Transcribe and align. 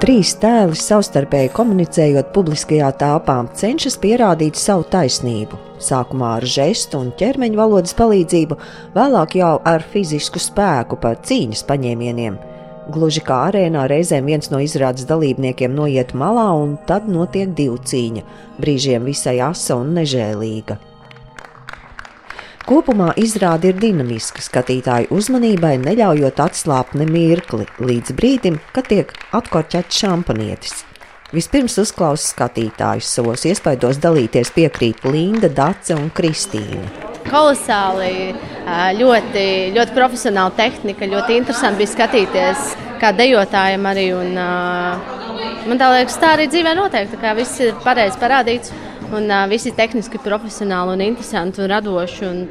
Trīs 0.00 0.30
tēli 0.40 0.78
savstarpēji 0.80 1.50
komunicējot 1.52 2.30
publiskajā 2.32 2.86
telpā, 3.02 3.34
cenšas 3.52 3.98
pierādīt 4.00 4.56
savu 4.56 4.86
taisnību. 4.88 5.58
Sākumā 5.76 6.30
ar 6.38 6.46
žestu 6.48 7.02
un 7.04 7.10
ķermeņa 7.20 7.60
valodas 7.60 7.92
palīdzību, 7.98 8.56
vēlāk 8.96 9.36
jau 9.42 9.52
ar 9.60 9.84
fizisku 9.92 10.40
spēku 10.40 10.96
pa 11.04 11.12
cīņas 11.20 11.66
paņēmieniem. 11.68 12.40
Gluži 12.96 13.20
kā 13.28 13.44
arēnā 13.50 13.84
reizēm 13.92 14.32
viens 14.32 14.48
no 14.48 14.64
izrādes 14.64 15.04
dalībniekiem 15.10 15.76
noiet 15.76 16.16
malā, 16.16 16.48
un 16.56 16.78
tad 16.88 17.04
notiek 17.04 17.52
divu 17.52 17.76
cīņa, 17.76 18.24
brīžiem 18.56 19.04
visai 19.04 19.36
asa 19.44 19.76
un 19.82 19.92
nežēlīga. 20.00 20.80
Kopumā 22.70 23.08
izrāde 23.18 23.72
ir 23.72 23.78
dinamiska, 23.82 24.38
skatītāju 24.46 25.08
uzmanībai 25.16 25.72
neļaujot 25.82 26.36
atslābt 26.38 26.92
ne 26.94 27.02
mirkli, 27.08 27.64
līdz 27.82 28.12
brīdim, 28.14 28.60
kad 28.70 28.86
tiek 28.86 29.10
atkorķēts 29.34 29.96
šampanietis. 29.98 30.76
Vispirms 31.34 31.74
uzklausa 31.82 32.28
skatītājus, 32.28 33.08
savos 33.10 33.42
iespaidos 33.50 33.98
dalīties 33.98 34.52
piekrīt 34.54 35.02
Linda, 35.02 35.50
Dace 35.50 35.96
un 35.98 36.12
Kristīna. 36.14 36.84
Kolosāli, 37.26 38.36
ļoti, 39.00 39.44
ļoti 39.74 39.96
profesionāla 39.96 40.54
tehnika, 40.60 41.10
ļoti 41.10 41.40
interesanti 41.40 41.82
bija 41.82 41.94
skatīties, 41.96 42.68
kā 43.02 43.10
dejotājiem 43.18 43.90
arī. 43.90 44.06
Un, 44.20 44.38
man 45.66 45.82
liekas, 45.96 46.20
tā 46.22 46.36
arī 46.36 46.46
dzīvē 46.54 46.76
noteikti, 46.78 47.18
viss 47.42 47.66
ir 47.66 47.74
pareizi 47.82 48.22
parādīts. 48.22 48.70
Un 49.10 49.26
uh, 49.26 49.48
visi 49.50 49.72
tehniski 49.74 50.20
profesionāli 50.22 50.94
un 50.94 51.02
interesanti 51.02 51.62
un 51.64 51.70
radoši. 51.72 52.28
Un, 52.28 52.44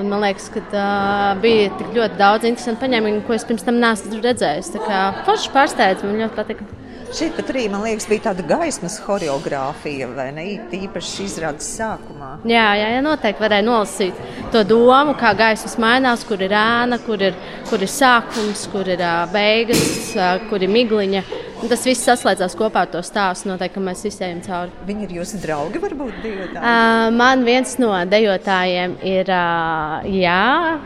un 0.00 0.10
man 0.10 0.24
liekas, 0.24 0.48
ka 0.54 0.62
uh, 0.66 1.38
bija 1.42 1.70
tik 1.78 1.94
ļoti 1.94 2.18
daudz 2.18 2.48
interesantu 2.50 2.82
paņēmienu, 2.86 3.22
ko 3.26 3.36
es 3.36 3.46
pirms 3.46 3.66
tam 3.66 3.78
neesmu 3.82 4.18
redzējis. 4.24 4.74
Tā 4.74 4.82
kā 4.84 5.00
forši 5.28 5.54
pārsteidz, 5.54 6.06
man 6.06 6.22
ļoti 6.24 6.38
patika. 6.38 6.70
Šeit 7.10 7.34
pat 7.34 7.48
arī, 7.50 7.64
man 7.66 7.82
liekas, 7.82 8.04
bija 8.06 8.28
tāda 8.28 8.44
gaismas 8.46 9.00
choreogrāfija, 9.02 10.06
vai 10.14 10.28
ne? 10.34 10.44
Īpaši 10.78 11.24
izrādes 11.26 11.66
sākumā. 11.74 12.36
Jā, 12.46 12.68
jā, 12.78 12.90
jā, 12.94 13.00
noteikti 13.02 13.42
varēja 13.42 13.66
nolasīt 13.66 14.20
to 14.54 14.62
domu, 14.66 15.16
kā 15.18 15.32
gaismas 15.38 15.74
mainās, 15.82 16.22
kur 16.26 16.42
ir 16.46 16.54
ēna, 16.54 17.00
kur 17.02 17.22
ir, 17.26 17.34
kur 17.66 17.82
ir 17.82 17.90
sākums, 17.90 18.62
kur 18.70 18.86
ir 18.86 19.02
uh, 19.02 19.24
beigas, 19.34 19.82
uh, 20.14 20.36
kur 20.50 20.62
ir 20.62 20.70
migliņa. 20.70 21.24
Un 21.60 21.68
tas 21.68 21.82
viss 21.84 22.06
saslēdzās 22.08 22.54
kopā 22.56 22.86
ar 22.86 22.88
to 22.92 23.02
stāstu. 23.04 23.50
Noteikti, 23.50 23.74
ka 23.74 23.82
mēs 23.84 24.00
visi 24.06 24.22
ejam 24.24 24.40
cauri. 24.46 24.72
Viņi 24.88 25.04
ir 25.04 25.12
jūsu 25.18 25.40
draugi, 25.42 25.82
varbūt 25.82 26.22
dejotāji? 26.24 26.62
Uh, 26.62 27.10
man 27.12 27.44
viens 27.44 27.74
no 27.82 27.90
dejotājiem 28.08 28.96
ir 29.04 29.28
uh, 29.34 30.06
jā, 30.08 30.40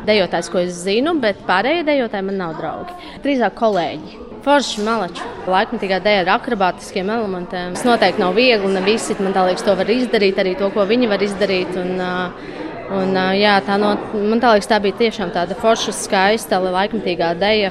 dejotājs, 0.09 0.51
ko 0.51 0.65
es 0.65 0.81
zinu, 0.83 1.15
bet 1.23 1.45
pārējie 1.47 1.87
dejotāji 1.87 2.27
man 2.27 2.41
nav 2.43 2.57
draugi. 2.59 2.99
Drīzāk 3.23 3.55
kolēģi. 3.61 4.19
Forši 4.45 4.83
malači. 4.85 5.31
Laikmatīgā 5.49 6.03
dēļ 6.05 6.25
ar 6.25 6.35
akrobātiskiem 6.35 7.15
elementiem. 7.15 7.79
Tas 7.79 7.87
noteikti 7.87 8.21
nav 8.21 8.35
viegli, 8.37 8.75
ne 8.75 8.83
visi 8.85 9.17
man 9.21 9.33
liekas, 9.33 9.65
to 9.65 9.79
var 9.79 9.95
izdarīt, 9.95 10.43
arī 10.43 10.59
to, 10.59 10.75
ko 10.75 10.85
viņi 10.91 11.09
var 11.15 11.23
izdarīt. 11.25 11.79
Un, 11.81 11.97
uh, 12.03 12.53
Un, 12.95 13.17
jā, 13.39 13.55
tā 13.65 13.79
no, 13.81 13.95
man 14.13 14.43
liekas, 14.43 14.69
tā 14.69 14.77
bija 14.83 14.99
tiešām 14.99 15.31
tāda 15.33 15.57
forša, 15.57 15.95
skaista, 15.97 16.59
laikmatīgā 16.61 17.31
dēļa. 17.41 17.71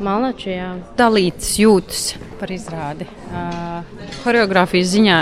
Malači, 0.00 0.54
jā. 0.54 0.70
Dalīts 0.96 1.58
jūtas 1.60 2.14
par 2.40 2.48
izrādi. 2.54 3.04
Uh, 3.28 3.82
Horeogrāfijas 4.24 4.94
ziņā 4.94 5.18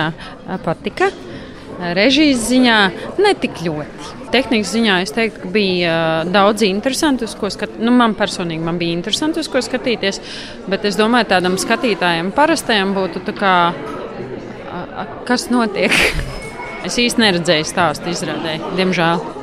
patika, 0.62 1.08
režijas 1.98 2.44
ziņā 2.46 2.76
ne 3.18 3.32
tik 3.42 3.58
ļoti. 3.66 4.14
Tehnikas 4.32 4.74
ziņā 4.76 4.98
es 5.02 5.14
teiktu, 5.16 5.42
ka 5.42 5.50
bija 5.50 5.94
daudz 6.28 6.62
interesantu, 6.66 7.26
ko 7.40 7.50
skatīties. 7.50 7.82
Nu, 7.88 7.94
man 7.96 8.14
personīgi 8.18 8.66
man 8.66 8.78
bija 8.78 8.94
interesanti, 8.94 9.42
ko 9.50 9.62
skatīties. 9.64 10.20
Bet 10.70 10.84
es 10.86 10.98
domāju, 11.00 11.30
tādam 11.32 11.56
skatītājam, 11.58 12.30
parastajam 12.36 12.92
būtu 12.96 13.24
tā 13.26 13.34
kā, 13.38 13.54
kas 15.26 15.48
notiek. 15.54 15.96
es 16.86 17.00
īsti 17.00 17.24
neredzēju 17.24 17.66
stāstu 17.66 18.12
izrādē, 18.12 18.58
diemžēl 18.78 19.37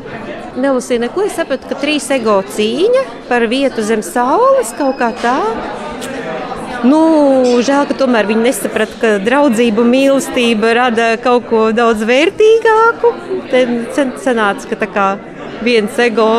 nelasīju 0.59 1.05
neko. 1.05 1.25
Es 1.27 1.35
sapratu, 1.37 1.69
ka 1.69 1.77
trīs 1.79 2.07
ego 2.13 2.37
cīņa 2.55 3.03
par 3.29 3.45
vietu 3.51 3.85
zem 3.85 4.03
saules 4.05 4.73
kaut 4.77 4.99
kā 5.01 5.11
tā. 5.21 5.37
Nu, 6.85 6.99
žēl, 7.65 7.87
ka 7.89 7.95
tomēr 7.97 8.27
viņi 8.29 8.43
nesaprata, 8.45 8.97
ka 9.01 9.11
draudzība 9.25 9.81
un 9.81 9.89
mīlestība 9.89 10.73
rada 10.77 11.07
kaut 11.21 11.47
ko 11.49 11.61
daudz 11.73 12.03
vērtīgāku. 12.05 13.13
Tad 13.49 14.19
sanāca, 14.21 14.69
ka 14.69 14.77
tā 14.83 14.89
kā 14.93 15.07
viens 15.65 15.97
ego 16.03 16.29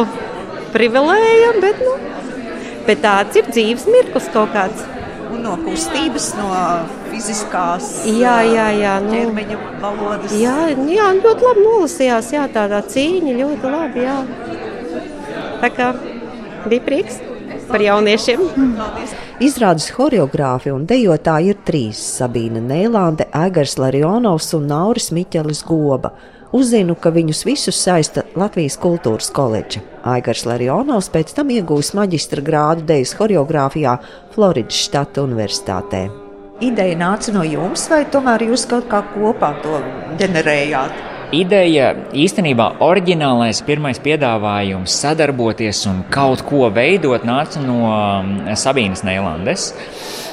privilēja, 0.74 1.56
bet, 1.62 1.80
nu, 1.82 1.96
bet 2.86 3.02
tāds 3.02 3.40
ir 3.40 3.50
dzīves 3.50 3.88
mirklis 3.90 4.30
kaut 4.34 4.54
kāds 4.54 4.86
no 5.42 5.56
kustības, 5.64 6.30
no 6.38 6.50
fiziskās 7.16 7.86
jā, 8.10 8.36
jā, 8.46 8.66
jā, 8.76 8.96
nu, 9.04 9.14
ķermeņa 9.14 9.60
valodas. 9.80 10.34
Jā, 10.36 10.56
jā, 10.90 11.08
ļoti 11.16 11.48
labi 11.48 11.64
nolasījās, 11.64 12.32
jā, 12.36 12.44
tādā 12.52 12.82
cīņa 12.92 13.36
ļoti 13.40 13.72
labi. 13.72 14.04
Jā. 14.04 14.18
Tā 15.62 15.72
kā 15.72 15.90
bija 16.68 16.84
prieks 16.84 17.20
par 17.70 17.82
jauniešiem. 17.82 18.44
Izrādes 19.46 19.88
choreogrāfi 19.92 20.72
un 20.72 20.86
dejotāji 20.88 21.52
ir 21.52 21.60
trīs- 21.66 22.00
Sabīna 22.18 22.62
Nēlande, 22.64 23.28
Egars 23.46 23.76
Larionovs 23.80 24.52
un 24.56 24.66
Nauris 24.66 25.10
Miķelis 25.10 25.64
Goba. 25.66 26.12
Uzzinu, 26.56 26.94
ka 26.94 27.10
viņus 27.10 27.44
visus 27.44 27.76
saista 27.76 28.22
Latvijas 28.36 28.78
kultūras 28.78 29.32
koledža. 29.34 29.82
Aigars 30.04 30.46
Larionovs 30.46 31.10
pēc 31.10 31.34
tam 31.34 31.48
iegūs 31.48 31.92
maģistra 31.92 32.42
grādu 32.42 32.86
dejas 32.86 33.16
choreogrāfijā 33.18 33.98
Floridas 34.32 34.78
štata 34.86 35.26
universitātē. 35.26 36.25
Ideja 36.56 36.96
nāca 36.96 37.34
no 37.34 37.42
jums, 37.44 37.82
vai 37.92 38.06
tomēr 38.08 38.46
jūs 38.46 38.62
kaut 38.70 38.86
kā 38.88 39.02
kopā 39.10 39.50
to 39.60 39.76
ģenerējāt? 40.16 41.02
Ideja 41.36 41.90
īstenībā 42.16 42.70
oriģinālais 42.80 43.60
pirmais 43.66 44.00
piedāvājums 44.00 44.94
sadarboties 45.02 45.82
un 45.90 46.00
kaut 46.08 46.40
ko 46.48 46.70
veidot 46.72 47.26
nāca 47.28 47.60
no 47.60 47.82
mm, 47.90 48.56
Sabīnas 48.56 49.04
Neilandes. 49.04 49.66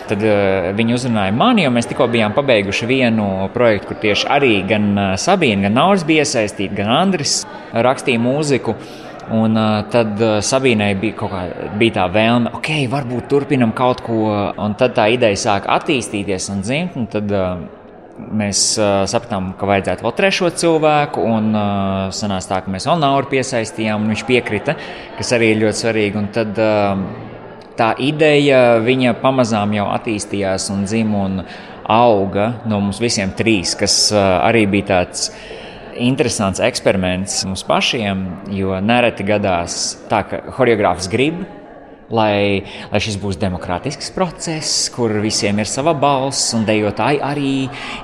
Tad 0.08 0.24
uh, 0.24 0.70
viņi 0.78 0.96
uzrunāja 0.96 1.36
mani, 1.36 1.66
jo 1.66 1.74
mēs 1.76 1.92
tikko 1.92 2.08
bijām 2.14 2.32
pabeiguši 2.38 2.88
vienu 2.88 3.28
projektu, 3.52 3.92
kur 3.92 4.00
tieši 4.06 4.30
arī 4.32 4.54
gan 4.70 4.92
uh, 4.96 5.14
Sabīna, 5.20 5.68
gan 5.68 5.76
Nauris 5.76 6.08
bija 6.08 6.24
iesaistīti, 6.24 6.78
gan 6.80 6.94
Andris 7.02 7.42
rakstīja 7.76 8.24
mūziku. 8.24 8.78
Un 9.32 9.56
uh, 9.56 9.84
tad 9.92 10.20
uh, 10.20 10.40
Sabīnai 10.44 10.92
bija, 11.00 11.16
kā, 11.22 11.44
bija 11.80 12.00
tā 12.02 12.08
vēlme, 12.12 12.52
ok, 12.60 12.70
varbūt 12.92 13.30
turpinam 13.32 13.72
kaut 13.76 14.04
ko, 14.04 14.26
un 14.60 14.76
tad 14.80 14.98
tā 14.98 15.08
ideja 15.14 15.40
sāka 15.40 15.72
attīstīties 15.78 16.50
un 16.54 16.62
dzimt. 16.66 16.98
Un 17.00 17.08
tad, 17.12 17.32
uh, 17.32 17.64
mēs 18.14 18.62
uh, 18.78 19.04
sapratām, 19.10 19.54
ka 19.58 19.68
vajadzētu 19.70 20.06
vēl 20.06 20.16
trešo 20.18 20.52
cilvēku, 20.62 21.24
un 21.26 21.50
uh, 21.56 22.12
sanāca 22.14 22.52
tā, 22.52 22.60
ka 22.66 22.74
mēs 22.74 22.86
vēl 22.90 23.00
Nauru 23.02 23.32
piesaistījām, 23.32 24.04
un 24.04 24.14
viņš 24.14 24.26
piekrita, 24.28 24.76
kas 25.18 25.34
arī 25.38 25.54
ir 25.54 25.64
ļoti 25.64 25.82
svarīgi. 25.82 26.20
Un 26.22 26.30
tad, 26.36 26.60
uh, 26.62 27.32
tā 27.80 27.94
ideja 28.04 28.80
viņa 28.84 29.16
pamazām 29.24 29.74
jau 29.78 29.88
attīstījās 29.96 30.70
un 30.74 30.86
dzima 30.86 31.26
un 31.26 31.42
auga 31.90 32.54
no 32.70 32.80
mums 32.80 33.02
visiem 33.02 33.34
trīs, 33.36 33.74
kas 33.76 33.96
arī 34.16 34.68
bija 34.72 34.90
tāds 34.94 35.32
interesants 36.00 36.62
eksperiments 36.64 37.44
mums 37.48 37.66
pašiem, 37.68 38.24
jo 38.54 38.78
nereti 38.84 39.26
gadās 39.28 39.98
tā, 40.12 40.24
ka 40.30 40.42
choreogrāfs 40.56 41.12
grib. 41.12 41.44
Lai, 42.14 42.62
lai 42.92 43.00
šis 43.02 43.16
būs 43.18 43.40
demokrātisks 43.42 44.12
process, 44.14 44.90
kur 44.94 45.10
visiem 45.24 45.58
ir 45.64 45.66
sava 45.66 45.96
balss, 45.98 46.52
un 46.54 46.66
dejotāji 46.68 47.22
arī 47.26 47.54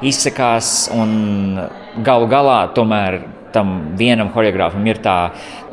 izsakās, 0.08 0.88
galu 2.08 2.30
galā 2.32 2.62
tomēr 2.74 3.20
tam 3.54 3.76
vienam 4.00 4.32
choreogrāfam 4.34 4.88
ir 4.88 5.02
tā, 5.04 5.18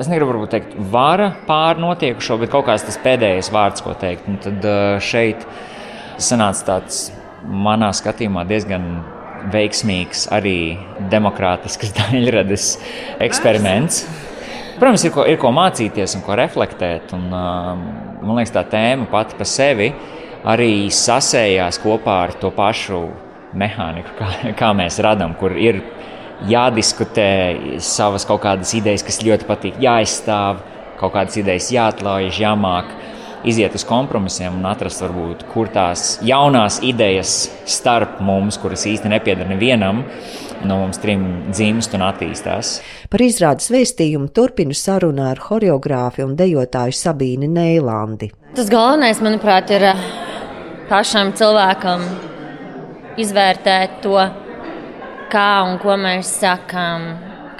es 0.00 0.10
negribu 0.10 0.44
teikt, 0.52 0.74
vara 0.92 1.30
pār 1.48 1.80
notiekušo, 1.80 2.36
bet 2.42 2.52
kaut 2.52 2.66
kāds 2.68 2.84
tas 2.84 3.00
pēdējais 3.00 3.52
vārds, 3.54 3.84
ko 3.84 3.94
teikt. 3.96 4.28
Un 4.28 4.40
tad 4.42 4.68
šeit 5.04 5.46
sanāca 6.20 6.72
tāds 6.74 7.06
manā 7.46 7.92
skatījumā 7.94 8.44
diezgan 8.48 8.90
veiksmīgs 9.52 10.26
arī 10.34 10.76
demokrātisks 11.12 11.94
daļradas 11.98 12.70
eksperiments. 13.26 14.04
Protams, 14.76 15.06
ir 15.08 15.14
ko, 15.14 15.24
ir 15.24 15.38
ko 15.40 15.52
mācīties 15.56 16.18
un 16.18 16.24
ko 16.26 16.36
reflektēt. 16.36 17.14
Un, 17.16 17.30
man 17.32 18.34
liekas, 18.36 18.52
tā 18.52 18.66
tēma 18.68 19.08
pati 19.12 19.38
par 19.38 19.48
sevi 19.48 19.88
arī 20.46 20.88
sasējās 20.92 21.80
kopā 21.82 22.18
ar 22.26 22.34
to 22.40 22.52
pašu 22.54 23.00
mehāniku, 23.56 24.12
kā, 24.18 24.52
kā 24.58 24.70
mēs 24.76 25.00
radām, 25.02 25.34
kur 25.40 25.56
ir 25.56 25.80
jādiskutē 26.46 27.80
savas 27.80 28.26
kaut 28.28 28.42
kādas 28.44 28.74
idejas, 28.76 29.04
kas 29.06 29.22
ļoti 29.24 29.48
patīk, 29.48 29.78
jāizstāv, 29.80 30.60
kaut 31.00 31.14
kādas 31.16 31.38
idejas 31.40 31.70
jāatlauž, 31.72 32.40
jāmāk 32.42 32.92
iziet 33.46 33.74
uz 33.78 33.84
kompromisiem 33.86 34.58
un 34.58 34.66
atrast, 34.68 35.02
varbūt, 35.04 35.46
kur 35.52 35.70
tās 35.72 36.16
jaunās 36.26 36.80
idejas 36.86 37.46
starp 37.68 38.18
mums, 38.24 38.58
kuras 38.60 38.86
īsti 38.90 39.10
nepieder 39.12 39.48
nevienam, 39.48 40.02
no 40.66 40.80
mums 40.82 40.98
trim 41.02 41.22
dzimst 41.50 41.94
un 41.94 42.04
attīstās. 42.06 42.80
Par 43.12 43.22
izrādes 43.22 43.70
vēstījumu 43.72 44.32
turpinu 44.34 44.74
sarunu 44.76 45.26
ar 45.28 45.40
choreogrāfu 45.42 46.26
un 46.26 46.34
dejotāju 46.38 46.96
Sabīni 46.96 47.50
Neilandi. 47.50 48.32
Tas 48.56 48.70
galvenais, 48.72 49.20
manuprāt, 49.22 49.70
ir 49.76 49.86
pašam 50.90 51.32
cilvēkam 51.36 52.02
izvērtēt 53.20 54.00
to, 54.04 54.18
kā 55.32 55.48
un 55.68 55.78
ko 55.82 55.96
mēs 56.00 56.34
sakām, 56.42 57.08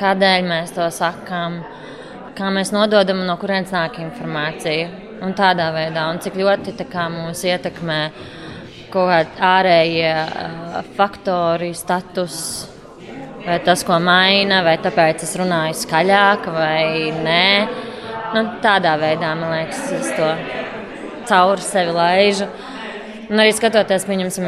kādēļ 0.01 0.47
mēs 0.51 0.75
to 0.77 0.91
sakām, 0.93 1.61
kā 2.37 2.53
mēs 2.53 2.73
nododam 2.75 3.23
un 3.23 3.31
no 3.31 3.37
kurienes 3.41 3.73
nāk 3.75 4.01
informācija. 4.03 5.06
Un 5.25 5.33
tādā 5.37 5.71
veidā, 5.73 6.07
un 6.13 6.19
cik 6.21 6.37
ļoti 6.37 6.75
kā, 6.91 7.07
mūs 7.13 7.41
ietekmē 7.49 8.01
kaut 8.93 9.09
kādi 9.09 9.41
ārējie 9.49 10.13
uh, 10.13 10.77
faktori, 10.97 11.73
status, 11.77 12.37
vai 13.47 13.57
tas, 13.65 13.85
ko 13.87 13.97
maina, 14.03 14.61
vai 14.67 14.77
tāpēc 14.83 15.25
es 15.25 15.35
runāju 15.41 15.79
skaļāk 15.81 16.49
vai 16.53 17.13
nē. 17.17 17.49
Nu, 18.35 18.45
tādā 18.63 18.97
veidā, 19.01 19.33
man 19.39 19.55
liekas, 19.55 19.85
es 19.97 20.13
to 20.19 20.31
cauri 21.31 21.65
sevi 21.65 21.95
laižu. 21.97 22.49
Un 23.31 23.43
arī 23.43 23.55
skatoties, 23.57 24.05
pieņemsim, 24.07 24.47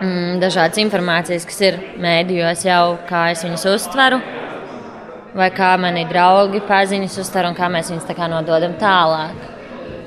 mm, 0.00 0.38
dažādas 0.42 0.80
informācijas, 0.82 1.46
kas 1.46 1.60
ir 1.68 1.80
mēdījos, 2.00 2.64
jau 2.66 2.96
kā 3.10 3.28
es 3.34 3.44
viņus 3.46 3.68
uztveru, 3.74 4.22
vai 5.36 5.50
kā 5.54 5.74
mani 5.80 6.04
draugi 6.10 6.62
paziņas 6.66 7.18
uztver 7.22 7.48
un 7.50 7.56
kā 7.58 7.70
mēs 7.72 7.90
viņus 7.92 8.08
tā 8.08 8.28
nododam 8.30 8.76
tālāk. 8.80 9.48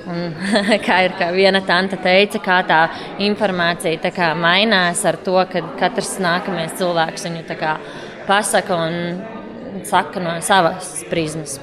Un, 0.03 0.33
kā 0.85 0.97
ir 1.05 1.13
kā 1.19 1.29
viena 1.31 1.61
tante 1.63 1.97
teica, 2.03 2.41
kā 2.43 2.59
tā 2.67 2.79
informācija 3.23 4.01
tā 4.03 4.33
mainās 4.35 5.05
ar 5.07 5.19
to, 5.23 5.37
ka 5.51 5.63
katrs 5.79 6.17
nākamais 6.23 6.75
cilvēks 6.79 7.29
viņu 7.29 7.45
pasaka 8.27 8.75
un 8.75 9.83
saka 9.87 10.19
no 10.19 10.35
savas 10.41 11.05
prizmas. 11.09 11.59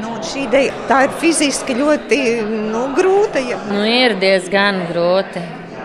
Nu, 0.00 0.14
šī 0.24 0.46
ideja 0.46 0.72
tā 0.88 1.02
ir 1.06 1.16
fiziski 1.20 1.76
ļoti 1.76 2.18
nu, 2.72 2.86
grūta. 2.96 3.42
Ja. 3.44 3.58
Nu, 3.68 3.82
ir 3.84 4.16
diezgan 4.20 4.86
grūti. 4.88 5.42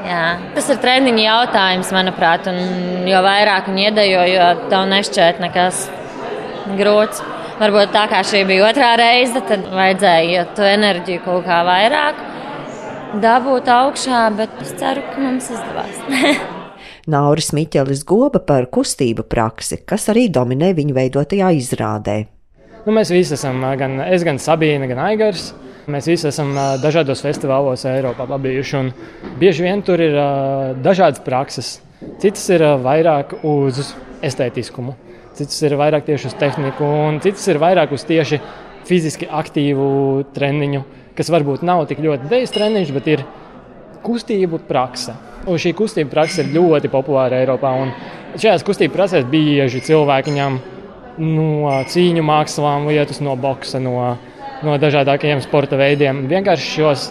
Jā. 0.08 0.38
Tas 0.56 0.70
ir 0.72 0.80
treniņa 0.80 1.24
jautājums, 1.26 1.92
manuprāt. 1.92 2.48
Un 2.48 3.08
jo 3.10 3.20
vairāk 3.26 3.68
viņi 3.68 3.88
iedejo, 3.90 4.24
jo 4.32 4.50
tev 4.72 4.86
nešķiet 4.94 5.42
nekas 5.44 5.88
grūts. 6.76 7.22
Varbūt 7.58 7.94
tā 7.96 8.04
kā 8.12 8.22
šī 8.28 8.44
bija 8.50 8.68
otrā 8.68 8.92
reize, 9.00 9.42
tad 9.50 9.66
vajadzēja 9.74 10.44
to 10.58 10.66
enerģiju 10.68 11.24
kaut 11.26 11.48
kā 11.48 11.64
vairāk 11.66 12.20
dabūt 13.22 13.70
augšā, 13.72 14.22
bet 14.38 14.62
es 14.62 14.74
ceru, 14.80 15.04
ka 15.14 15.22
mums 15.22 15.50
izdevās. 15.54 16.02
Nauris 17.14 17.54
Miķelis 17.56 18.04
goba 18.08 18.42
par 18.44 18.68
kustību 18.74 19.24
praksi, 19.32 19.80
kas 19.88 20.10
arī 20.12 20.28
dominē 20.34 20.74
viņa 20.76 20.98
veidotajā 20.98 21.54
izrādē. 21.56 22.18
Nu, 22.84 22.94
mēs 22.96 23.12
visi 23.12 23.36
esam, 23.36 23.64
gan 23.80 23.98
es, 24.06 24.24
gan 24.28 24.40
Sabīne, 24.40 24.88
gan 24.92 25.02
Aigars. 25.08 25.50
Mēs 25.92 26.08
visi 26.12 26.28
esam 26.28 26.52
dažādos 26.84 27.24
festivālos 27.24 27.86
Eiropā 27.88 28.28
pabijuši. 28.28 28.84
Bieži 29.40 29.64
vien 29.64 29.84
tur 29.88 30.04
ir 30.04 30.16
dažādas 30.84 31.24
prakses. 31.24 31.78
Citas 32.22 32.44
ir 32.52 32.64
vairāk 32.84 33.38
uz 33.48 33.96
estētiskumu 34.24 34.96
citas 35.38 35.58
ir 35.64 35.76
vairāk 35.80 36.08
tieši 36.08 36.32
uz 36.32 36.38
tehniku, 36.40 36.86
un 37.08 37.20
citas 37.24 37.46
ir 37.52 37.60
vairāk 37.62 37.94
uz 37.96 38.06
tieši 38.08 38.40
fiziski 38.88 39.28
aktīvu 39.30 39.88
treniņu, 40.36 40.84
kas 41.18 41.32
varbūt 41.34 41.66
nav 41.68 41.86
tik 41.90 42.02
ļoti 42.04 42.30
dejas 42.32 42.54
treniņš, 42.56 42.94
bet 42.96 43.12
ir 43.12 43.26
kustību 44.06 44.62
prakse. 44.68 45.16
Un 45.48 45.60
šī 45.62 45.74
kustību 45.78 46.12
prakse 46.12 46.44
ir 46.44 46.54
ļoti 46.56 46.92
populāra 46.92 47.42
Eiropā. 47.42 47.74
Šajās 48.38 48.66
kustību 48.68 48.96
prasēs 48.96 49.28
bieži 49.32 49.84
cilvēki 49.86 50.36
ņem 50.36 50.58
no 51.24 51.78
cīņu 51.90 52.24
mākslām 52.26 52.90
lietas, 52.92 53.22
no 53.24 53.36
boxa, 53.40 53.82
no, 53.82 54.18
no 54.66 54.78
dažādākajiem 54.82 55.42
sporta 55.46 55.80
veidiem. 55.80 56.26
Vienkārši 56.30 56.74
šos, 56.76 57.08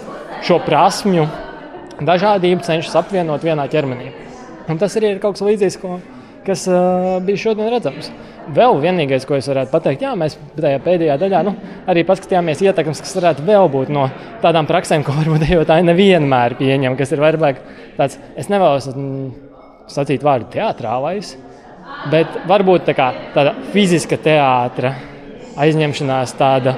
šo 0.46 0.60
prasmju 0.66 1.26
dažādību 2.06 2.66
cenšas 2.66 2.98
apvienot 3.00 3.44
vienā 3.46 3.66
ķermenī. 3.72 4.12
Un 4.70 4.78
tas 4.80 4.94
arī 4.98 5.14
ir 5.14 5.22
kaut 5.22 5.38
kas 5.38 5.46
līdzīgs, 5.46 5.80
ko 5.80 5.98
kas 6.46 6.66
uh, 6.70 7.16
bija 7.26 7.42
šodien 7.46 7.70
redzams. 7.72 8.10
Vēl 8.56 8.78
vienīgais, 8.82 9.24
ko 9.26 9.34
es 9.34 9.48
varētu 9.50 9.72
pateikt, 9.72 10.04
jā, 10.06 10.12
mēs 10.18 10.36
tajā 10.54 10.78
pēdējā 10.84 11.16
daļā 11.18 11.40
nu, 11.48 11.56
arī 11.90 12.04
paskatījāmies 12.06 12.62
ietekmes, 12.62 13.02
kas 13.02 13.16
varētu 13.18 13.46
vēl 13.46 13.66
būt 13.72 13.90
no 13.94 14.06
tādām 14.44 14.68
praksēm, 14.70 15.02
ko 15.06 15.16
varbūt 15.18 15.48
dejotāji 15.48 15.88
nevienmēr 15.88 16.56
pieņem, 16.60 16.98
kas 16.98 17.14
ir 17.14 17.24
vairāk 17.24 17.60
tāds, 17.98 18.20
es 18.38 18.50
nevēlos 18.52 18.90
mm, 18.92 19.26
sacīt 19.90 20.26
vārdu 20.26 20.52
teātrālais, 20.54 21.34
bet 22.12 22.42
varbūt 22.46 22.86
tā 22.86 22.96
kā, 22.98 23.10
tāda 23.34 23.56
fiziska 23.74 24.18
teātra 24.22 24.94
aizņemšanās 25.56 26.36
tāda 26.38 26.76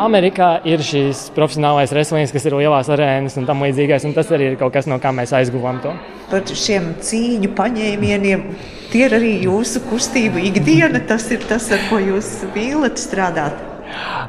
Amerikā 0.00 0.48
ir 0.68 0.80
šīs 0.84 1.26
profesionālais 1.36 1.92
wrestlings, 1.92 2.32
kas 2.32 2.46
ir 2.48 2.56
lielās 2.56 2.88
arēnas 2.92 3.36
un 3.36 3.46
tam 3.48 3.60
līdzīgais, 3.66 4.06
un 4.08 4.14
tas 4.16 4.30
arī 4.32 4.52
ir 4.52 4.58
kaut 4.60 4.72
kas, 4.72 4.88
no 4.88 4.96
kā 5.02 5.12
mēs 5.12 5.34
aizguvām 5.36 5.80
to. 5.84 5.92
Par 6.30 6.46
šiem 6.46 6.94
cīņu 7.04 7.50
paņēmieniem. 7.58 8.44
Tie 8.90 9.04
ir 9.06 9.16
arī 9.18 9.34
jūsu 9.44 9.82
kustība 9.90 10.40
ikdiena. 10.42 11.02
Tas 11.06 11.28
ir 11.34 11.44
tas, 11.46 11.68
ar 11.74 11.84
ko 11.90 12.00
jūs 12.02 12.32
mīlat 12.54 12.98
strādāt. 13.02 13.60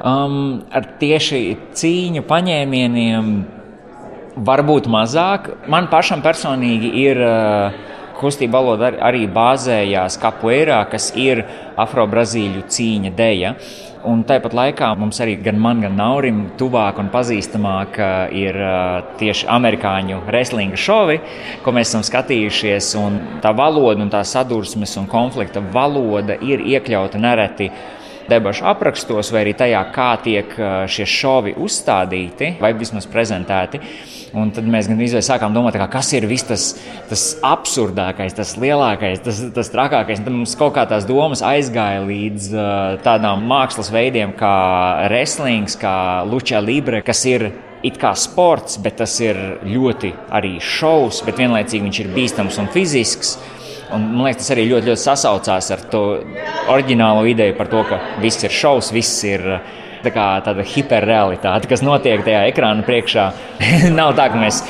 Um, 0.03 0.65
ar 0.73 0.88
tieši 1.00 1.41
cīņu 1.77 2.25
paņēmieniem 2.29 3.31
varbūt 4.41 4.89
mazāk. 4.91 5.51
Man 5.71 5.89
pašam 5.91 6.23
personīgi 6.25 6.91
ir 7.06 7.21
uh, 7.21 7.90
kustība 8.21 8.62
valoda 8.62 8.94
arī 9.01 9.25
bāzējās 9.31 10.19
kapoeirā, 10.21 10.83
kas 10.91 11.12
ir 11.18 11.44
afro-brazīļu 11.81 12.68
cīņa. 12.69 13.15
Uh, 13.51 13.89
Un 14.01 14.23
tāpat 14.25 14.56
laikā 14.57 14.88
mums 14.97 15.19
arī 15.21 15.35
gan 15.45 15.59
man, 15.62 15.81
gan 15.83 15.94
Naurim 15.94 16.39
tuvāk 16.57 16.97
un 17.03 17.12
pazīstamāk 17.13 18.00
ir 18.33 18.57
tieši 19.19 19.45
amerikāņu 19.53 20.23
wrestlinga 20.25 20.79
šovi, 20.79 21.19
ko 21.62 21.73
mēs 21.75 21.91
esam 21.91 22.06
skatījušies. 22.07 22.95
Tā 23.44 23.51
valoda 23.57 24.01
un 24.01 24.09
tā 24.13 24.23
sadursmes 24.25 24.95
un 24.97 25.09
konflikta 25.12 25.62
valoda 25.73 26.39
ir 26.41 26.65
iekļauta 26.73 27.21
nereti 27.21 27.69
debašu 28.31 28.66
aprakstos, 28.72 29.30
vai 29.33 29.44
arī 29.45 29.54
tajā, 29.60 29.83
kā 29.95 30.10
tiek 30.24 30.56
šie 30.92 31.07
šovi 31.10 31.56
uzstādīti 31.60 32.56
vai 32.62 32.74
vismaz 32.78 33.10
prezentēti. 33.12 33.81
Un 34.31 34.54
tad 34.56 34.63
mēs 34.63 34.88
gan 34.88 34.95
izvēlējāmies, 34.95 35.28
sākām 35.28 35.56
domāt, 35.56 35.75
kā, 35.75 35.89
kas 35.92 36.13
ir 36.16 36.24
viss 36.30 36.48
tas, 36.48 36.68
tas 37.10 37.24
absurdākais, 37.44 38.36
tas 38.38 38.54
lielākais, 38.62 39.19
tas, 39.25 39.42
tas 39.51 39.72
trakākais. 39.74 40.22
Un 40.22 40.28
tad 40.28 40.36
mums 40.38 40.56
kaut 40.60 40.78
kā 40.78 40.86
tās 40.88 41.04
domas 41.10 41.44
aizgāja 41.44 42.06
līdz 42.06 42.48
uh, 42.56 42.69
tādām 43.04 43.44
mākslas 43.50 43.92
veidiem 43.92 44.31
kā 44.40 44.56
wrestlings, 45.09 45.76
kā 45.81 45.95
luča 46.30 46.64
libre, 46.64 47.04
kas 47.04 47.26
ir 47.28 47.50
it 47.83 47.97
kā 48.00 48.14
sports, 48.16 48.78
bet 48.80 49.02
tas 49.02 49.18
ir 49.19 49.38
ļoti 49.68 50.14
arī 50.31 50.56
šovs, 50.64 51.26
bet 51.28 51.42
vienlaicīgi 51.42 51.90
viņš 51.90 52.00
ir 52.06 52.14
bīstams 52.16 52.61
un 52.61 52.71
fizisks. 52.71 53.35
Un, 53.92 54.07
man 54.16 54.30
liekas, 54.30 54.45
tas 54.45 54.54
arī 54.56 54.69
ļoti, 54.69 54.88
ļoti 54.92 55.04
sasaucās 55.04 55.71
ar 55.76 55.86
to 55.92 56.02
oriģinālo 56.71 57.26
ideju 57.28 57.57
par 57.57 57.68
to, 57.71 57.83
ka 57.90 58.00
viss 58.24 58.44
ir 58.48 58.54
šovs, 58.56 58.94
viss 58.95 59.24
ir 59.28 59.44
uh, 59.57 59.80
tā 60.06 60.12
kā 60.14 60.28
tāda 60.45 60.66
hiperrealitāte, 60.66 61.69
kas 61.69 61.83
notiek 61.86 62.24
tajā 62.26 62.45
ekrāna 62.50 62.86
priekšā. 62.88 63.28
Nav 64.00 64.16
tā, 64.18 64.28
ka 64.33 64.42
mēs 64.42 64.62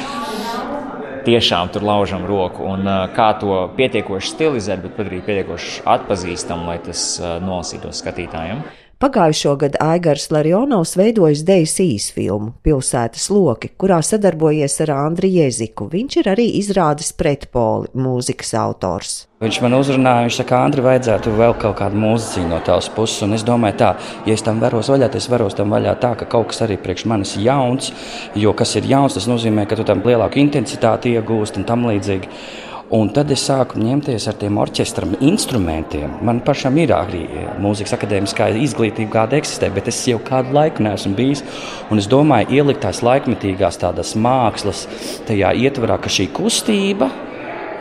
tiešām 1.26 1.70
tur 1.74 1.86
laužam 1.86 2.26
roku 2.26 2.66
un 2.66 2.88
kā 3.16 3.30
to 3.42 3.64
pietiekoši 3.78 4.34
stilizēt, 4.36 4.82
bet 4.86 4.96
padarīt 4.98 5.28
pietiekoši 5.28 5.84
atpazīstamu, 5.96 6.68
lai 6.72 6.80
tas 6.84 7.04
nolasītos 7.44 8.02
skatītājiem. 8.02 8.64
Pagājušo 9.02 9.56
gadu 9.58 9.80
Aigars 9.82 10.28
Larionovs 10.30 10.92
veidojis 10.94 11.40
dejas 11.42 11.72
īsfilmu 11.82 12.52
Pilsētas 12.62 13.32
loki, 13.34 13.72
kurā 13.82 13.98
sadarbojies 14.06 14.76
ar 14.86 14.92
Andriu 14.94 15.40
Jeziku. 15.40 15.88
Viņš 15.90 16.20
ir 16.22 16.30
arī 16.30 16.46
izrādes 16.60 17.10
pretpoli 17.18 17.90
mūzikas 17.98 18.54
autors. 18.62 19.16
Viņš 19.42 19.58
man 19.66 19.74
uzrunāja, 19.80 20.28
viņš 20.28 20.38
saka, 20.44 20.62
Andri, 20.68 20.86
vajadzētu 20.86 21.34
vēl 21.34 21.58
kaut 21.58 21.80
kādu 21.82 21.98
mūziku 21.98 22.46
no 22.46 22.62
tavas 22.62 22.92
puses. 22.94 23.26
Un 23.26 23.34
es 23.34 23.42
domāju, 23.48 23.80
tā, 23.82 23.92
ja 24.30 24.38
es 24.38 24.46
tam 24.46 24.62
varos 24.62 24.94
vaļā, 24.94 25.10
tad 25.10 25.18
es 25.18 25.32
varos 25.34 25.58
tam 25.58 25.74
vaļā 25.74 25.98
tā, 25.98 26.14
ka 26.20 26.30
kaut 26.30 26.52
kas 26.54 26.62
arī 26.68 26.78
priekš 26.78 27.10
manis 27.10 27.34
ir 27.40 27.48
jauns. 27.50 27.90
Jo 28.38 28.54
kas 28.54 28.78
ir 28.78 28.86
jauns, 28.86 29.18
tas 29.18 29.26
nozīmē, 29.26 29.66
ka 29.66 29.82
tu 29.82 29.88
tam 29.88 30.06
lielāku 30.06 30.38
intensitāti 30.46 31.18
iegūst 31.18 31.58
un 31.58 31.66
tam 31.66 31.90
līdzīgi. 31.90 32.30
Un 32.92 33.08
tad 33.16 33.30
es 33.32 33.46
sāku 33.48 33.80
ņemties 33.80 34.26
ar 34.28 34.36
tiem 34.36 34.58
orķestra 34.60 35.08
instrumentiem. 35.24 36.18
Man 36.28 36.42
pašam 36.44 36.76
ir 36.82 36.92
arī 36.92 37.24
mūzikas 37.64 37.96
akadēmiskā 37.96 38.50
izglītība, 38.66 39.14
kāda 39.14 39.40
eksistē, 39.40 39.70
bet 39.72 39.88
es 39.88 40.02
jau 40.10 40.20
kādu 40.28 40.52
laiku 40.58 40.84
neesmu 40.84 41.16
bijis. 41.16 41.46
Un 41.88 42.04
es 42.04 42.12
domāju, 42.12 42.52
ielikt 42.60 42.84
tās 42.84 43.00
laikmetīgās 43.00 43.80
mākslas 44.20 44.88
tajā 45.30 45.56
ietvarā, 45.64 46.02
ka 46.04 46.12
šī 46.12 46.28
kustība 46.36 47.08
ir 47.08 47.31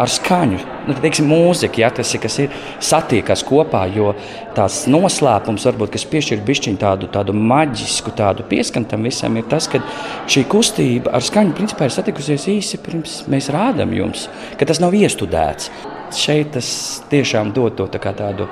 ar 0.01 0.11
skaņu. 0.11 0.61
Nu, 0.89 0.97
teiksim, 0.97 1.29
mūzika, 1.31 1.83
ja, 1.83 1.91
tas 1.95 2.11
ir, 2.15 2.23
kas 2.23 2.39
ir 2.43 2.55
satiekas 2.83 3.45
kopā, 3.47 3.83
jo 3.95 4.15
tās 4.57 4.83
noslēpums, 4.91 5.67
varbūt, 5.69 5.93
kas 5.95 6.07
piešķir 6.11 6.45
bišķiņu 6.47 6.81
tādu, 6.81 7.11
tādu 7.13 7.37
maģisku 7.37 8.15
tādu 8.17 8.47
pieskanu 8.51 8.89
tam 8.91 9.05
visam, 9.07 9.37
ir 9.37 9.49
tas, 9.51 9.69
ka 9.71 9.83
šī 10.31 10.47
kustība 10.51 11.15
ar 11.17 11.27
skaņu 11.27 11.57
principā 11.59 11.89
ir 11.89 11.97
satikusies 11.97 12.49
īsi 12.51 12.81
pirms 12.83 13.21
mēs 13.31 13.53
rādām 13.55 13.93
jums, 13.97 14.29
ka 14.59 14.69
tas 14.69 14.83
nav 14.83 14.97
iestudēts. 14.97 15.71
Šeit 16.11 16.57
tas 16.57 16.69
tiešām 17.07 17.53
dod 17.55 17.77
to 17.79 17.87
tā 17.87 18.01
tādu 18.03 18.49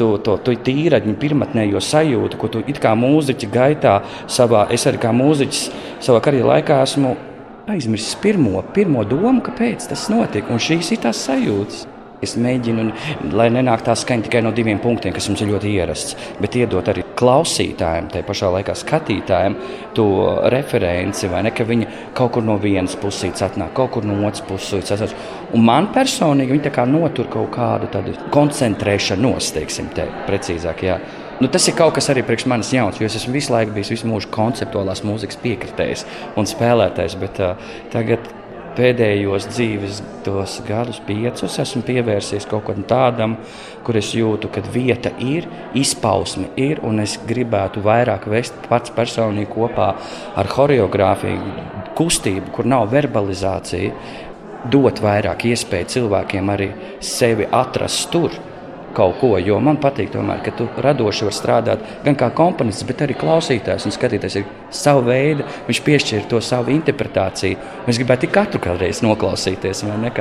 to, 0.00 0.16
to, 0.24 0.36
to 0.42 0.54
tīraņu 0.66 1.14
pirmotnējo 1.20 1.82
sajūtu, 1.84 2.38
ko 2.40 2.50
tu 2.50 2.62
kā 2.80 2.94
mūziķis 2.98 3.52
gaitā 3.52 4.00
savā, 4.30 4.66
es 4.74 4.86
arī 4.88 5.02
kā 5.02 5.12
mūziķis 5.14 5.66
savā 6.02 6.22
karjeras 6.24 6.50
laikā 6.54 6.80
esmu 6.86 7.14
aizmirsis 7.70 8.18
pirmo, 8.22 8.60
pirmo 8.74 9.04
domu, 9.08 9.40
kāpēc 9.46 9.88
tas 9.90 10.08
notika. 10.12 10.52
Un 10.52 10.62
šīs 10.62 10.94
ir 10.94 11.02
tās 11.06 11.24
sajūtas. 11.28 11.86
Es 12.20 12.34
mēģinu, 12.36 12.82
lai 13.32 13.46
nenāk 13.48 13.80
tā 13.86 13.94
skaņa 13.96 14.26
tikai 14.26 14.42
no 14.44 14.50
diviem 14.52 14.76
punktiem, 14.82 15.12
kas 15.16 15.30
mums 15.30 15.40
ir 15.40 15.54
ļoti 15.54 15.70
ierasts, 15.72 16.16
bet 16.36 16.58
iedot 16.60 16.90
arī 16.92 17.06
klausītājiem, 17.16 18.10
tai 18.12 18.20
pašā 18.28 18.50
laikā 18.52 18.74
skatītājiem, 18.76 19.56
to 19.96 20.04
referenci, 20.52 21.30
vai 21.32 21.40
ne, 21.46 21.54
ka 21.56 21.64
viņi 21.64 21.88
kaut 22.18 22.34
kur 22.36 22.44
no 22.44 22.58
vienas 22.60 22.98
puses 23.00 23.40
atnāk, 23.46 23.72
kaut 23.78 23.94
kur 23.96 24.04
no 24.04 24.18
otras 24.28 24.44
puses 24.44 24.92
atnāk. 24.92 25.16
Un 25.56 25.64
man 25.64 25.88
personīgi 25.96 26.58
viņi 26.58 26.66
tā 26.68 26.74
kā 26.76 26.84
notur 26.84 27.32
kaut 27.32 27.54
kādu 27.56 27.88
tādu 27.94 28.12
koncentrēšanos, 28.36 29.54
teiksim, 29.56 29.88
te 29.96 30.04
precīzāk. 30.28 30.84
Jā. 30.90 31.00
Nu, 31.40 31.48
tas 31.48 31.64
ir 31.70 31.72
kaut 31.72 31.94
kas 31.96 32.10
arī 32.12 32.20
priekš 32.28 32.44
manis 32.52 32.68
jauns, 32.74 32.98
jo 33.00 33.06
es 33.08 33.14
esmu 33.16 33.32
visu 33.32 33.54
laiku 33.54 33.72
bijis 33.72 33.94
visu 33.94 34.08
mūžu 34.10 34.28
konceptuālās 34.34 35.00
mūzikas 35.08 35.38
piekritējs 35.40 36.02
un 36.36 36.48
spēlētājs. 36.48 37.14
Bet, 37.16 37.40
uh, 37.40 37.70
tagad 37.94 38.26
pēdējos 38.76 39.46
dzīves 39.48 40.02
gadus, 40.68 41.00
piecus, 41.06 41.56
esmu 41.62 41.80
pievērsies 41.86 42.44
kaut 42.50 42.66
kam 42.68 42.84
tādam, 42.88 43.38
kur 43.86 43.96
es 43.96 44.12
jūtu, 44.12 44.50
ka 44.52 44.62
vieta 44.74 45.14
ir, 45.16 45.48
izpausme 45.76 46.50
ir, 46.60 46.82
un 46.84 47.00
es 47.00 47.16
gribētu 47.28 47.80
vairāk 47.88 48.28
vest 48.30 48.60
pats 48.68 48.92
personīgi 48.92 49.48
kopā 49.54 49.88
ar 50.36 50.52
choreogrāfiju, 50.52 51.56
kustību, 51.96 52.52
kur 52.52 52.68
nav 52.68 52.90
verbalizācija, 52.92 53.96
dot 54.70 55.00
vairāk 55.00 55.48
iespēju 55.54 55.92
cilvēkiem 55.96 56.52
arī 56.52 56.70
sevi 57.00 57.48
atrast 57.48 58.10
tur 58.12 58.36
kaut 58.96 59.18
ko. 59.20 59.32
Jo 59.40 59.58
man 59.64 59.80
patīk, 59.82 60.10
tomēr, 60.14 60.42
ka 60.44 60.54
tu 60.56 60.68
radoši 60.84 61.26
vari 61.28 61.38
strādāt 61.38 61.88
gan 62.04 62.18
kā 62.18 62.30
komponists, 62.36 62.86
bet 62.88 63.04
arī 63.06 63.16
klausītājs 63.20 63.88
un 63.88 63.96
skatītājs 63.96 64.38
ir 64.40 64.46
savu 64.74 65.06
veidu. 65.08 65.46
Viņš 65.68 65.82
piešķir 65.86 66.28
to 66.30 66.42
savu 66.44 66.74
interpretāciju. 66.76 67.58
Es 67.90 68.00
gribētu 68.00 68.30
katru 68.32 68.78
reizi 68.78 69.06
noklausīties, 69.06 69.84
vai 69.88 69.98
ne? 70.06 70.14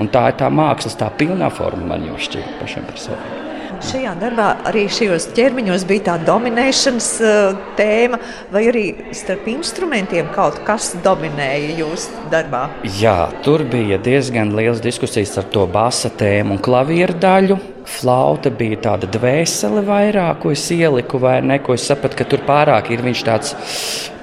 Un 0.00 0.08
tā 0.08 0.26
ir 0.30 0.40
tā 0.40 0.50
mākslas, 0.52 0.98
tā 0.98 1.10
pilnā 1.12 1.50
forma 1.52 1.94
man 1.94 2.10
jau 2.10 2.18
šķiet 2.28 2.58
pašam 2.62 2.88
par 2.88 3.00
sevi. 3.00 3.49
Šajā 3.80 4.10
darbā 4.20 4.46
arī 4.68 4.82
šajos 4.92 5.30
ķermeņos 5.32 5.86
bija 5.88 6.02
tā 6.10 6.14
dominēšanas 6.26 7.06
uh, 7.24 7.60
tēma, 7.78 8.18
vai 8.52 8.66
arī 8.68 8.82
starp 9.16 9.46
instrumentiem 9.48 10.28
kaut 10.34 10.58
kas 10.66 10.90
dominēja 11.00 11.78
jūsu 11.78 12.26
darbā? 12.32 12.66
Jā, 13.00 13.30
tur 13.40 13.64
bija 13.64 13.96
diezgan 14.04 14.52
liels 14.58 14.82
diskusijas 14.84 15.32
ar 15.40 15.48
to 15.54 15.64
basa 15.70 16.12
tēmu 16.12 16.58
un 16.58 16.60
klavieru 16.60 17.16
daļu. 17.24 17.56
Flauta 17.90 18.52
bija 18.52 18.76
tāda 18.84 19.08
dvēsele 19.10 19.80
vairāk, 19.88 20.42
ko 20.42 20.52
es 20.52 20.66
ieliku, 20.76 21.18
vai 21.22 21.38
ne, 21.40 21.56
ko 21.64 21.72
es 21.74 21.88
sapratu, 21.88 22.20
ka 22.20 22.28
tur 22.28 22.44
pārāk 22.44 22.92
ir 22.92 23.00
viņš 23.06 23.22
tāds 23.26 23.54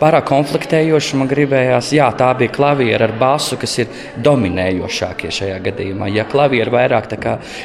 pārāk 0.01 0.27
konfliktējošs. 0.29 1.13
Man 1.17 1.29
gribējās, 1.31 1.91
jā, 1.95 2.07
tā 2.17 2.29
bija 2.37 2.53
klaviera 2.53 3.07
ar 3.07 3.13
basu, 3.19 3.57
kas 3.59 3.77
ir 3.81 3.91
dominējošākie 4.23 5.31
šajā 5.33 5.59
gadījumā. 5.67 6.09
Ja 6.13 6.27
klaviera 6.29 6.73
vairāk 6.73 7.09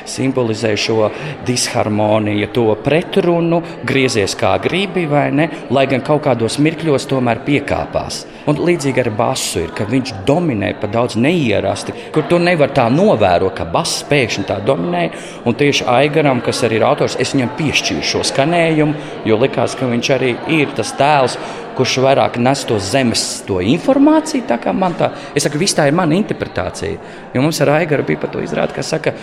simbolizē 0.09 0.73
šo 0.79 1.11
disharmoniju, 1.47 2.49
to 2.55 2.67
pretrunu, 2.85 3.63
griezies 3.87 4.37
kā 4.39 4.55
gribi, 4.63 5.07
vai 5.11 5.29
ne, 5.35 5.49
lai 5.71 5.87
gan 5.91 6.05
kaut 6.05 6.25
kādos 6.27 6.59
mirkļos 6.63 7.09
tomēr 7.11 7.43
piekāpās. 7.47 8.25
Un 8.51 8.59
līdzīgi 8.59 9.05
ar 9.05 9.11
basu 9.15 9.61
ir, 9.63 9.71
ka 9.77 9.87
viņš 9.87 10.15
dominē 10.27 10.73
pa 10.81 10.89
daudz 10.91 11.15
neierasti, 11.21 11.95
kur 12.15 12.27
tu 12.31 12.41
nevar 12.43 12.73
tā 12.75 12.89
novērot, 12.91 13.55
ka 13.55 13.69
bass 13.71 14.03
pēkšņi 14.11 14.47
tā 14.49 14.59
dominē. 14.67 15.05
Un 15.47 15.55
tieši 15.59 15.87
Aigaram, 15.93 16.43
kas 16.43 16.65
arī 16.67 16.81
ir 16.81 16.87
autors, 16.89 17.19
es 17.23 17.35
viņam 17.37 17.53
piešķīru 17.59 18.07
šo 18.07 18.25
skanējumu, 18.33 19.11
jo 19.29 19.39
likās, 19.39 19.77
ka 19.79 19.87
viņš 19.91 20.11
arī 20.17 20.33
ir 20.59 20.75
tas 20.75 20.91
tēls, 20.99 21.39
kurš 21.77 21.99
vairāk 22.05 22.39
nes 22.43 22.65
to 22.69 22.79
zemes 22.83 23.25
to 23.47 23.61
informāciju. 23.65 24.47
Tā 24.49 24.59
kā 24.63 24.75
man 24.77 24.97
tā, 24.99 25.13
es 25.37 25.47
saku, 25.47 25.61
viss 25.63 25.77
tā 25.79 25.89
ir 25.89 25.97
mana 25.97 26.17
interpretācija. 26.19 27.13
Jo 27.35 27.45
mums 27.45 27.61
ar 27.65 27.77
Aigaru 27.79 28.07
bija 28.09 28.23
par 28.25 28.35
to 28.35 28.43
izrādi, 28.45 28.77
kas 28.79 28.93
saka, 28.95 29.15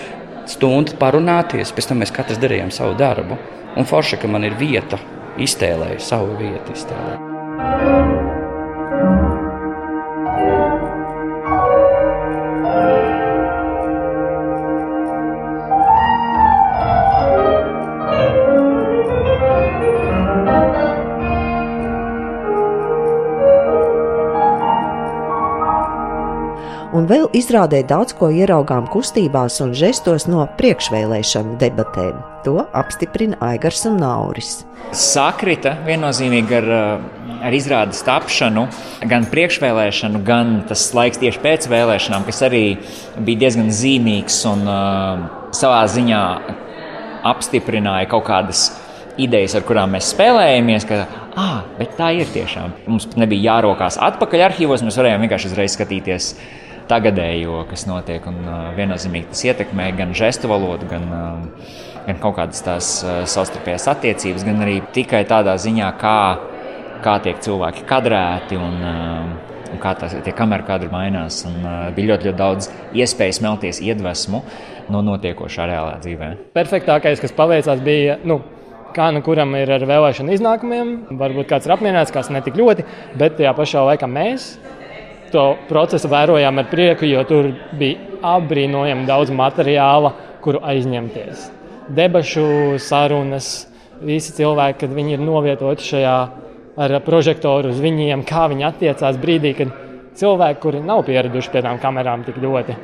stundu 0.50 0.98
parunāties, 1.00 1.74
pēc 1.76 1.92
tam 1.92 2.02
mēs 2.04 2.14
katrs 2.16 2.42
darījām 2.42 2.74
savu 2.74 2.98
darbu. 3.00 3.38
Un 3.78 3.86
forši, 3.90 4.18
ka 4.22 4.32
man 4.32 4.48
ir 4.48 4.58
vieta 4.60 5.00
iztēlēju, 5.40 6.02
savu 6.04 6.40
vietu 6.42 6.76
iztēlēju. 6.76 8.19
Vēl 27.10 27.28
izrādē 27.36 27.82
daudz 27.90 28.14
ko 28.18 28.30
ieraugām 28.34 28.88
kustībās 28.94 29.60
un 29.66 29.74
žestos 29.78 30.28
no 30.30 30.46
priekšvēlēšanu 30.60 31.58
debatēm. 31.62 32.20
To 32.46 32.62
apstiprina 32.78 33.40
Aigars 33.50 33.82
un 33.90 33.98
Nauris. 34.00 34.60
Sakrita 34.96 35.76
viennozīmīgi 35.88 36.58
ar, 36.58 36.70
eh, 36.76 37.46
ar 37.50 37.54
izrādes 37.54 38.04
tapšanu, 38.06 38.68
gan 39.10 39.26
priekšvēlēšanu, 39.26 40.24
gan 40.24 40.64
tas 40.68 40.92
laiks 40.94 41.18
tieši 41.18 41.42
pēc 41.44 41.68
vēlēšanām, 41.68 42.26
kas 42.26 42.42
arī 42.42 42.78
bija 43.18 43.40
diezgan 43.46 43.70
zīmīgs 43.70 44.46
un 44.52 44.68
uh, 44.68 45.30
savā 45.52 45.84
ziņā 45.88 46.24
apstiprināja 47.24 48.10
kaut 48.10 48.26
kādas 48.26 48.70
idejas, 49.18 49.56
ar 49.56 49.66
kurām 49.68 49.96
mēs 49.96 50.14
spēlējamies, 50.14 50.88
ka 50.88 51.06
ah, 51.36 51.64
tā 51.98 52.14
ir 52.16 52.30
tiešām. 52.34 52.74
Mums 52.88 53.10
nebija 53.20 53.54
jārokās 53.54 54.00
atpakaļ 54.00 54.46
arhīvos, 54.50 54.84
mēs 54.86 55.00
varējām 55.00 55.26
vienkārši 55.26 55.52
uzreiz 55.52 55.76
skatīties 55.76 56.34
tagadējo, 56.90 57.64
kas 57.70 57.86
notiek. 57.90 58.26
Un, 58.30 58.40
uh, 58.46 58.70
viennozīmīgi 58.78 59.32
tas 59.34 59.44
ietekmē 59.50 59.92
gan 59.98 60.16
žestu 60.18 60.52
valodu, 60.52 60.88
gan, 60.90 61.06
uh, 61.10 61.76
gan 62.08 62.22
kaut 62.24 62.40
kādas 62.40 62.64
tās 62.66 62.94
uh, 63.06 63.22
savstarpējās 63.30 63.90
attiecības, 63.94 64.48
gan 64.48 64.66
arī 64.66 64.80
tikai 64.96 65.24
tādā 65.30 65.56
ziņā, 65.62 65.92
kā, 66.02 66.18
kā 67.06 67.20
tiek 67.26 67.40
cilvēki 67.46 67.86
kadrēti. 67.90 68.60
Un, 68.60 68.82
uh, 68.82 69.46
Un 69.70 69.78
kā 69.78 69.92
tas, 69.94 70.16
tie 70.26 70.32
kameras 70.34 70.66
kadri 70.66 70.88
mainās, 70.90 71.44
un 71.46 71.60
uh, 71.62 71.74
bija 71.94 72.16
ļoti, 72.16 72.30
ļoti 72.32 72.40
daudz 72.40 72.70
iespēju 72.98 73.36
smelties 73.38 73.82
iedvesmu 73.86 74.40
no 74.90 75.02
notiekošā 75.06 75.68
reālā 75.70 76.00
dzīvē. 76.02 76.30
Perfektākais, 76.58 77.22
kas 77.22 77.36
paveicās, 77.38 77.84
bija 77.86 78.18
nu, 78.26 78.40
kā 78.96 79.12
nu 79.14 79.22
kuram 79.26 79.54
ir 79.60 79.70
ar 79.78 79.86
vēlēšanu 79.86 80.34
iznākumiem. 80.34 80.96
Varbūt 81.20 81.52
kāds 81.52 81.70
ir 81.70 81.76
apmierināts, 81.76 82.14
kāds 82.16 82.32
ne 82.34 82.42
tik 82.46 82.58
ļoti, 82.58 82.88
bet 83.20 83.38
tajā 83.38 83.54
pašā 83.58 83.86
laikā 83.92 84.10
mēs 84.10 84.56
to 85.34 85.46
procesu 85.70 86.10
vērojām 86.12 86.62
ar 86.62 86.68
prieku, 86.72 87.08
jo 87.10 87.24
tur 87.28 87.52
bija 87.80 88.20
apbrīnojami 88.36 89.08
daudz 89.08 89.32
materiāla, 89.36 90.14
kuru 90.44 90.62
aizņemties. 90.66 91.50
Debašu 91.96 92.78
sarunas, 92.84 93.68
visi 94.06 94.34
cilvēki, 94.38 94.80
kad 94.84 94.94
viņi 94.96 95.18
ir 95.18 95.24
novietoti 95.24 95.88
šajā 95.94 96.18
ar 96.80 96.96
prožektoru 97.04 97.74
uz 97.74 97.80
viņiem, 97.84 98.24
kā 98.28 98.48
viņi 98.52 98.68
attiecās 98.70 99.18
brīdī, 99.20 99.56
kad 99.58 99.74
cilvēki, 100.20 100.62
kuri 100.64 100.84
nav 100.86 101.04
pieraduši 101.08 101.52
pie 101.54 101.64
tām 101.66 101.80
kamerām 101.82 102.24
tik 102.28 102.40
ļoti, 102.44 102.76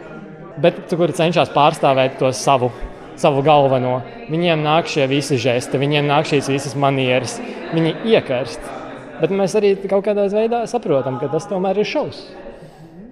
bet 0.64 0.82
kuri 0.92 1.16
cenšas 1.16 1.54
pārstāvēt 1.56 2.18
to 2.20 2.32
savu, 2.36 2.72
savu 3.20 3.44
galveno. 3.46 4.00
Viņiem 4.32 4.64
nāk 4.66 4.90
šie 4.92 5.08
visi 5.12 5.40
žesti, 5.40 5.80
viņiem 5.80 6.10
nāk 6.10 6.28
šīs 6.32 6.52
visas 6.52 6.76
manieres, 6.80 7.38
viņi 7.76 7.96
iekarst. 8.16 8.85
Bet 9.22 9.32
mēs 9.32 9.56
arī 9.56 9.76
kaut 9.86 10.04
kādā 10.08 10.28
veidā 10.32 10.66
saprotam, 10.68 11.20
ka 11.22 11.30
tas 11.32 11.48
tomēr 11.48 11.80
ir 11.80 11.88
šovs. 11.88 12.26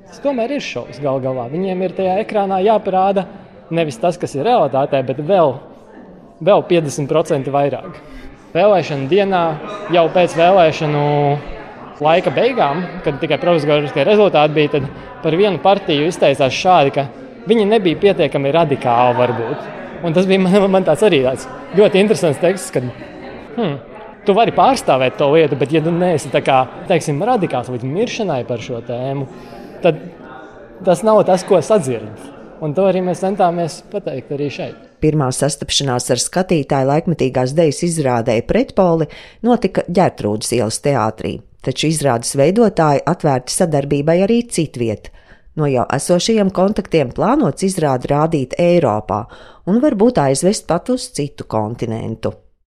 Tas 0.10 0.20
tomēr 0.24 0.52
ir 0.58 0.64
šovs 0.64 1.00
gal 1.02 1.22
galā. 1.24 1.48
Viņiem 1.52 1.80
ir 1.86 1.96
tajā 1.98 2.18
ekrānā 2.22 2.60
jāparāda 2.66 3.26
nevis 3.74 3.98
tas, 4.02 4.20
kas 4.20 4.36
ir 4.36 4.46
realitātē, 4.48 5.00
bet 5.08 5.22
vēl, 5.24 5.56
vēl 6.44 6.66
50% 6.70 7.50
vairāk. 7.54 7.98
Vēlēšana 8.54 9.10
dienā, 9.10 9.44
jau 9.96 10.06
pēc 10.14 10.36
vēlēšanu 10.38 11.04
laika 12.04 12.34
beigām, 12.34 12.84
kad 13.06 13.18
tikai 13.22 13.40
provizoriskie 13.42 14.06
rezultāti 14.06 14.58
bija, 14.58 14.74
tad 14.76 14.90
par 15.24 15.38
vienu 15.40 15.62
partiju 15.64 16.10
izteicās 16.12 16.54
šādi, 16.58 16.94
ka 16.94 17.08
viņi 17.50 17.66
nebija 17.70 18.02
pietiekami 18.04 18.54
radikāli 18.54 19.18
varbūt. 19.18 19.72
Un 20.04 20.14
tas 20.16 20.28
bija 20.28 20.44
man, 20.44 20.70
man 20.72 20.86
tāds 20.86 21.06
arī 21.08 21.24
tāds 21.24 21.48
ļoti 21.78 22.02
interesants 22.04 22.42
teksts, 22.44 22.74
kad 22.76 22.86
hmm, 23.56 23.78
Tu 24.24 24.32
vari 24.36 24.54
pārstāvēt 24.56 25.18
to 25.20 25.28
lietu, 25.34 25.58
bet, 25.60 25.74
ja 25.76 25.82
tu 25.84 25.92
neesi 25.92 26.30
kā, 26.32 26.62
teiksim, 26.88 27.20
radikāls 27.28 27.72
līdz 27.74 27.88
miršanai 27.88 28.44
par 28.48 28.62
šo 28.64 28.80
tēmu, 28.88 29.26
tad 29.84 30.00
tas 30.86 31.04
nav 31.04 31.26
tas, 31.28 31.44
ko 31.48 31.60
sadzird. 31.60 32.30
Un 32.64 32.72
to 32.76 32.86
arī 32.88 33.02
mēs 33.04 33.20
centāmies 33.20 33.82
pateikt 33.92 34.32
arī 34.32 34.48
šeit. 34.54 34.78
Pirmā 35.04 35.28
sastapšanās 35.36 36.08
ar 36.14 36.22
skatītāju 36.24 36.88
laikmetīgās 36.88 37.52
dejas 37.58 37.82
izrādē 37.84 38.38
pretpoli 38.48 39.10
notika 39.44 39.84
ģērtrūdas 39.92 40.54
ielas 40.56 40.80
teātrī, 40.86 41.34
taču 41.66 41.90
izrādes 41.92 42.32
veidotāji 42.40 43.04
atvērti 43.12 43.58
sadarbībai 43.58 44.22
arī 44.24 44.40
citviet. 44.48 45.12
No 45.60 45.68
jau 45.68 45.84
esošajiem 45.98 46.54
kontaktiem 46.56 47.12
plānots 47.14 47.68
izrādi 47.68 48.10
rādīt 48.14 48.56
Eiropā 48.62 49.26
un 49.68 49.84
varbūt 49.84 50.24
aizvest 50.24 50.66
pat 50.72 50.96
uz 50.96 51.12
citu 51.12 51.44
kontinentu. 51.52 52.32